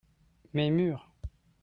mes 0.53 0.71
mur. 0.71 0.99